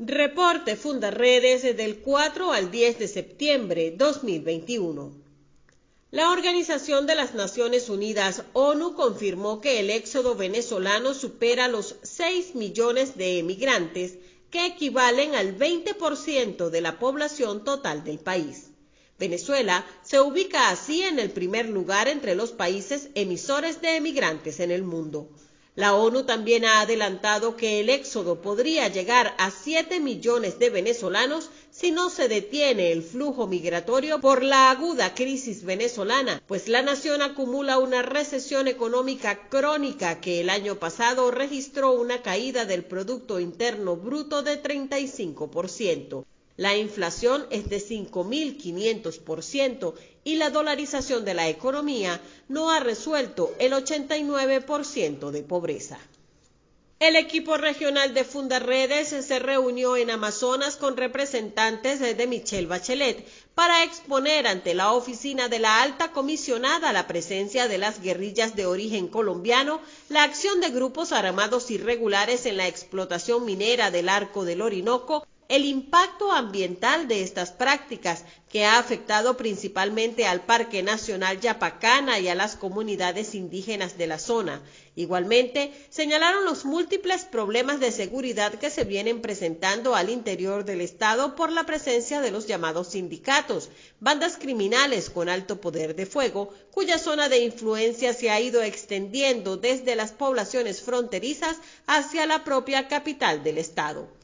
[0.00, 5.12] Reporte Fundaredes del 4 al 10 de septiembre 2021.
[6.12, 12.54] La Organización de las Naciones Unidas, ONU, confirmó que el éxodo venezolano supera los 6
[12.54, 14.18] millones de emigrantes,
[14.52, 18.70] que equivalen al 20% de la población total del país.
[19.18, 24.70] Venezuela se ubica así en el primer lugar entre los países emisores de emigrantes en
[24.70, 25.28] el mundo.
[25.78, 31.50] La ONU también ha adelantado que el éxodo podría llegar a 7 millones de venezolanos
[31.70, 37.22] si no se detiene el flujo migratorio por la aguda crisis venezolana, pues la nación
[37.22, 43.94] acumula una recesión económica crónica que el año pasado registró una caída del Producto Interno
[43.94, 46.24] Bruto de 35%.
[46.58, 49.94] La inflación es de 5.500%
[50.24, 56.00] y la dolarización de la economía no ha resuelto el 89% de pobreza.
[56.98, 63.84] El equipo regional de Fundaredes se reunió en Amazonas con representantes de Michelle Bachelet para
[63.84, 69.06] exponer ante la oficina de la alta comisionada la presencia de las guerrillas de origen
[69.06, 75.24] colombiano, la acción de grupos armados irregulares en la explotación minera del arco del Orinoco
[75.48, 82.28] el impacto ambiental de estas prácticas, que ha afectado principalmente al Parque Nacional Yapacana y
[82.28, 84.60] a las comunidades indígenas de la zona.
[84.94, 91.34] Igualmente, señalaron los múltiples problemas de seguridad que se vienen presentando al interior del Estado
[91.34, 96.98] por la presencia de los llamados sindicatos, bandas criminales con alto poder de fuego, cuya
[96.98, 103.42] zona de influencia se ha ido extendiendo desde las poblaciones fronterizas hacia la propia capital
[103.42, 104.17] del Estado.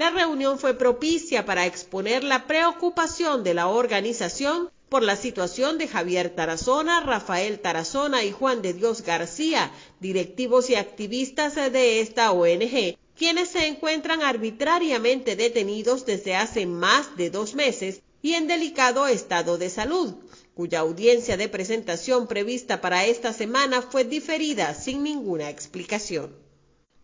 [0.00, 5.88] La reunión fue propicia para exponer la preocupación de la organización por la situación de
[5.88, 12.96] Javier Tarazona, Rafael Tarazona y Juan de Dios García, directivos y activistas de esta ONG,
[13.14, 19.58] quienes se encuentran arbitrariamente detenidos desde hace más de dos meses y en delicado estado
[19.58, 20.14] de salud,
[20.54, 26.34] cuya audiencia de presentación prevista para esta semana fue diferida sin ninguna explicación.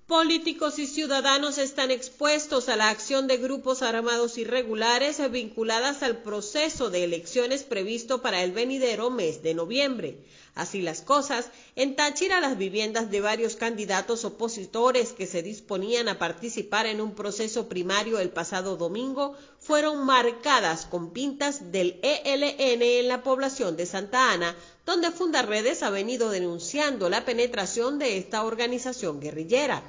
[0.06, 6.90] Políticos y ciudadanos están expuestos a la acción de grupos armados irregulares vinculadas al proceso
[6.90, 10.18] de elecciones previsto para el venidero mes de noviembre.
[10.56, 16.18] Así las cosas, en Táchira las viviendas de varios candidatos opositores que se disponían a
[16.18, 23.08] participar en un proceso primario el pasado domingo fueron marcadas con pintas del ELN en
[23.08, 24.56] la población de Santa Ana,
[24.86, 29.82] donde Fundaredes ha venido denunciando la penetración de esta organización guerrillera.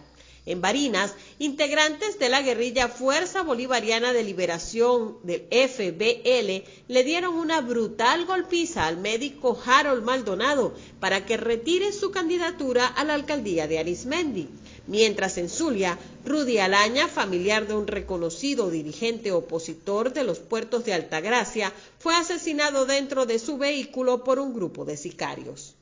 [0.48, 7.60] En Barinas, integrantes de la guerrilla Fuerza Bolivariana de Liberación del FBL le dieron una
[7.60, 13.80] brutal golpiza al médico Harold Maldonado para que retire su candidatura a la alcaldía de
[13.80, 14.48] Arismendi.
[14.88, 20.94] Mientras en Zulia, Rudy Alaña, familiar de un reconocido dirigente opositor de los puertos de
[20.94, 25.77] Altagracia, fue asesinado dentro de su vehículo por un grupo de sicarios.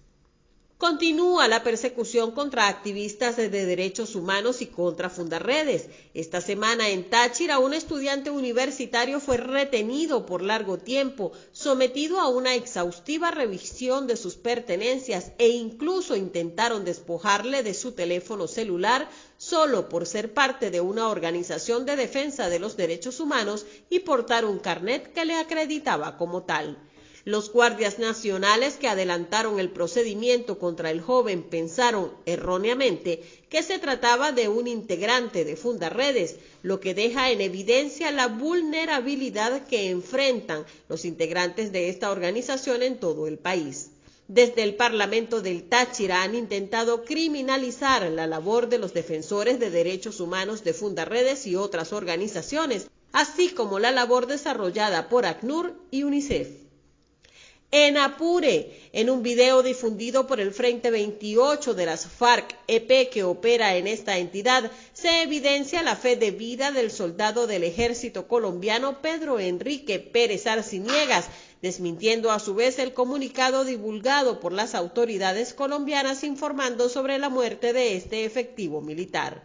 [0.78, 5.88] Continúa la persecución contra activistas de derechos humanos y contra fundarredes.
[6.14, 12.56] Esta semana en Táchira, un estudiante universitario fue retenido por largo tiempo, sometido a una
[12.56, 20.06] exhaustiva revisión de sus pertenencias e incluso intentaron despojarle de su teléfono celular solo por
[20.06, 25.14] ser parte de una organización de defensa de los derechos humanos y portar un carnet
[25.14, 26.78] que le acreditaba como tal.
[27.28, 34.32] Los guardias nacionales que adelantaron el procedimiento contra el joven pensaron erróneamente que se trataba
[34.32, 41.04] de un integrante de Fundaredes, lo que deja en evidencia la vulnerabilidad que enfrentan los
[41.04, 43.90] integrantes de esta organización en todo el país.
[44.28, 50.20] Desde el Parlamento del Táchira han intentado criminalizar la labor de los defensores de derechos
[50.20, 56.65] humanos de Fundaredes y otras organizaciones, así como la labor desarrollada por ACNUR y UNICEF
[57.78, 63.76] en Apure, en un video difundido por el Frente 28 de las FARC-EP que opera
[63.76, 69.42] en esta entidad, se evidencia la fe de vida del soldado del ejército colombiano Pedro
[69.42, 71.26] Enrique Pérez Arciniegas,
[71.62, 77.74] desmintiendo a su vez el comunicado divulgado por las autoridades colombianas informando sobre la muerte
[77.74, 79.44] de este efectivo militar.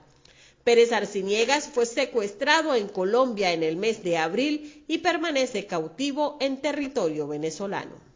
[0.63, 6.59] Pérez Arciniegas fue secuestrado en Colombia en el mes de abril y permanece cautivo en
[6.59, 8.10] territorio venezolano.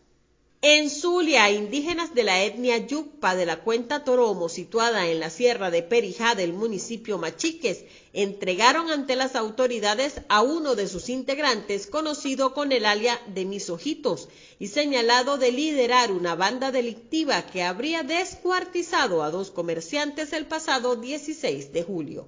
[0.66, 5.70] En Zulia, indígenas de la etnia Yucpa de la cuenta Toromo, situada en la sierra
[5.70, 7.84] de Perijá del municipio Machiques,
[8.14, 13.68] entregaron ante las autoridades a uno de sus integrantes, conocido con el alia de Mis
[13.68, 20.46] Ojitos, y señalado de liderar una banda delictiva que habría descuartizado a dos comerciantes el
[20.46, 22.26] pasado 16 de julio.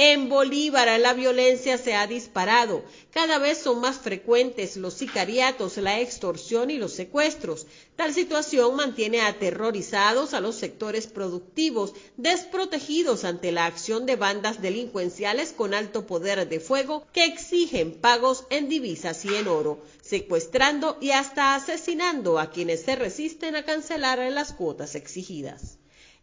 [0.00, 2.84] En Bolívar la violencia se ha disparado.
[3.10, 7.66] Cada vez son más frecuentes los sicariatos, la extorsión y los secuestros.
[7.96, 15.50] Tal situación mantiene aterrorizados a los sectores productivos, desprotegidos ante la acción de bandas delincuenciales
[15.50, 21.10] con alto poder de fuego que exigen pagos en divisas y en oro, secuestrando y
[21.10, 25.77] hasta asesinando a quienes se resisten a cancelar las cuotas exigidas.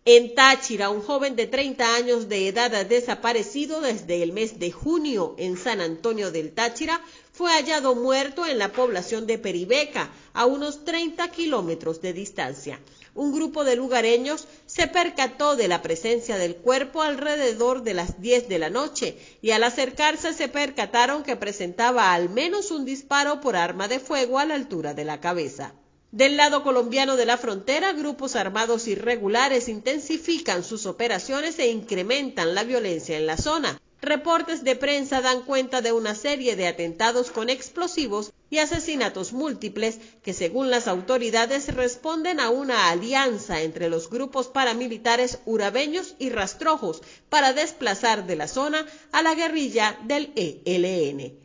[0.07, 5.33] En Táchira, un joven de 30 años de edad desaparecido desde el mes de junio
[5.39, 7.01] en San Antonio del Táchira
[7.33, 12.79] fue hallado muerto en la población de Peribeca, a unos 30 kilómetros de distancia.
[13.15, 18.47] Un grupo de lugareños se percató de la presencia del cuerpo alrededor de las 10
[18.47, 23.55] de la noche y al acercarse se percataron que presentaba al menos un disparo por
[23.55, 25.73] arma de fuego a la altura de la cabeza.
[26.15, 32.63] Del lado colombiano de la frontera, grupos armados irregulares intensifican sus operaciones e incrementan la
[32.63, 33.81] violencia en la zona.
[34.01, 39.99] Reportes de prensa dan cuenta de una serie de atentados con explosivos y asesinatos múltiples
[40.23, 47.01] que según las autoridades responden a una alianza entre los grupos paramilitares urabeños y rastrojos
[47.27, 51.44] para desplazar de la zona a la guerrilla del ELN.